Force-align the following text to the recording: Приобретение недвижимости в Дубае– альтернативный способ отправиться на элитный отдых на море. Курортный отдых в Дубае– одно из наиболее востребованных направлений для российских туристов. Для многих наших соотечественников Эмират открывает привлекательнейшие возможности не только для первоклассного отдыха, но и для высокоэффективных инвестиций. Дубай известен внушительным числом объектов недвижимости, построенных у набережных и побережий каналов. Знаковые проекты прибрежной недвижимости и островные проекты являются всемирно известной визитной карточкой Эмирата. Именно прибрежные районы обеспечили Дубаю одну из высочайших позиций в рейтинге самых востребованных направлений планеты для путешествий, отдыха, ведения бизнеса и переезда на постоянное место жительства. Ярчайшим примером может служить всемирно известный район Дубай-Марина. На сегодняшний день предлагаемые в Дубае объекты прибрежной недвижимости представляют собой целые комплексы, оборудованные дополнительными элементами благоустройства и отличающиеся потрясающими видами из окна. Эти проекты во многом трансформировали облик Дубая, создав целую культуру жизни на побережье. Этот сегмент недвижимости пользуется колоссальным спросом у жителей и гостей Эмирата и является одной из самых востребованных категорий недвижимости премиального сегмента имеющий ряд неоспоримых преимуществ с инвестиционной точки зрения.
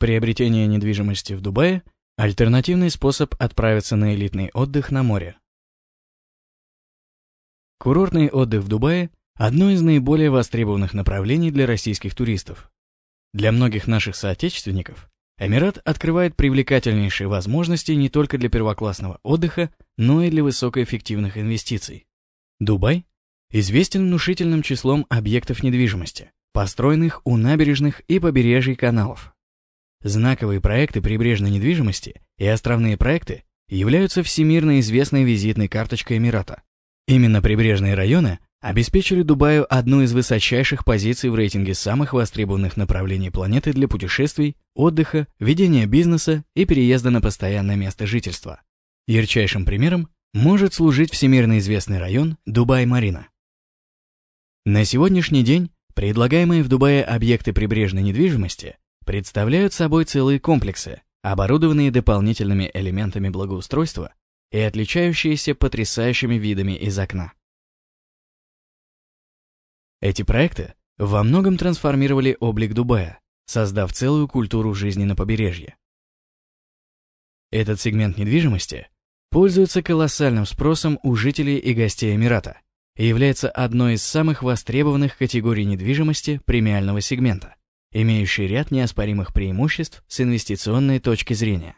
Приобретение 0.00 0.66
недвижимости 0.66 1.34
в 1.34 1.42
Дубае– 1.42 1.82
альтернативный 2.16 2.88
способ 2.88 3.34
отправиться 3.38 3.96
на 3.96 4.14
элитный 4.14 4.50
отдых 4.54 4.90
на 4.90 5.02
море. 5.02 5.36
Курортный 7.78 8.30
отдых 8.30 8.62
в 8.62 8.68
Дубае– 8.68 9.10
одно 9.34 9.68
из 9.68 9.82
наиболее 9.82 10.30
востребованных 10.30 10.94
направлений 10.94 11.50
для 11.50 11.66
российских 11.66 12.14
туристов. 12.14 12.72
Для 13.34 13.52
многих 13.52 13.86
наших 13.86 14.16
соотечественников 14.16 15.10
Эмират 15.38 15.76
открывает 15.84 16.34
привлекательнейшие 16.34 17.28
возможности 17.28 17.92
не 17.92 18.08
только 18.08 18.38
для 18.38 18.48
первоклассного 18.48 19.20
отдыха, 19.22 19.70
но 19.98 20.22
и 20.22 20.30
для 20.30 20.42
высокоэффективных 20.42 21.36
инвестиций. 21.36 22.06
Дубай 22.58 23.04
известен 23.50 24.06
внушительным 24.06 24.62
числом 24.62 25.04
объектов 25.10 25.62
недвижимости, 25.62 26.32
построенных 26.54 27.20
у 27.24 27.36
набережных 27.36 28.00
и 28.08 28.18
побережий 28.18 28.76
каналов. 28.76 29.34
Знаковые 30.02 30.62
проекты 30.62 31.02
прибрежной 31.02 31.50
недвижимости 31.50 32.22
и 32.38 32.46
островные 32.46 32.96
проекты 32.96 33.44
являются 33.68 34.22
всемирно 34.22 34.80
известной 34.80 35.24
визитной 35.24 35.68
карточкой 35.68 36.16
Эмирата. 36.16 36.62
Именно 37.06 37.42
прибрежные 37.42 37.94
районы 37.94 38.38
обеспечили 38.60 39.22
Дубаю 39.22 39.66
одну 39.72 40.02
из 40.02 40.12
высочайших 40.12 40.84
позиций 40.86 41.28
в 41.28 41.34
рейтинге 41.34 41.74
самых 41.74 42.14
востребованных 42.14 42.78
направлений 42.78 43.30
планеты 43.30 43.72
для 43.74 43.88
путешествий, 43.88 44.56
отдыха, 44.74 45.26
ведения 45.38 45.86
бизнеса 45.86 46.44
и 46.54 46.64
переезда 46.64 47.10
на 47.10 47.20
постоянное 47.20 47.76
место 47.76 48.06
жительства. 48.06 48.62
Ярчайшим 49.06 49.66
примером 49.66 50.08
может 50.32 50.72
служить 50.72 51.12
всемирно 51.12 51.58
известный 51.58 51.98
район 51.98 52.38
Дубай-Марина. 52.46 53.28
На 54.64 54.84
сегодняшний 54.84 55.42
день 55.42 55.70
предлагаемые 55.94 56.62
в 56.62 56.68
Дубае 56.68 57.02
объекты 57.02 57.52
прибрежной 57.52 58.02
недвижимости 58.02 58.76
представляют 59.10 59.72
собой 59.72 60.04
целые 60.04 60.38
комплексы, 60.38 61.02
оборудованные 61.22 61.90
дополнительными 61.90 62.70
элементами 62.72 63.28
благоустройства 63.28 64.14
и 64.52 64.60
отличающиеся 64.60 65.56
потрясающими 65.56 66.36
видами 66.36 66.76
из 66.76 66.96
окна. 66.96 67.32
Эти 70.00 70.22
проекты 70.22 70.74
во 70.96 71.24
многом 71.24 71.56
трансформировали 71.56 72.36
облик 72.38 72.72
Дубая, 72.72 73.18
создав 73.46 73.92
целую 73.92 74.28
культуру 74.28 74.74
жизни 74.74 75.02
на 75.02 75.16
побережье. 75.16 75.74
Этот 77.50 77.80
сегмент 77.80 78.16
недвижимости 78.16 78.86
пользуется 79.28 79.82
колоссальным 79.82 80.46
спросом 80.46 81.00
у 81.02 81.16
жителей 81.16 81.58
и 81.58 81.74
гостей 81.74 82.14
Эмирата 82.14 82.60
и 82.94 83.08
является 83.08 83.50
одной 83.50 83.94
из 83.94 84.04
самых 84.04 84.44
востребованных 84.44 85.18
категорий 85.18 85.64
недвижимости 85.64 86.40
премиального 86.46 87.00
сегмента 87.00 87.56
имеющий 87.92 88.46
ряд 88.46 88.70
неоспоримых 88.70 89.32
преимуществ 89.32 90.02
с 90.06 90.20
инвестиционной 90.20 91.00
точки 91.00 91.34
зрения. 91.34 91.76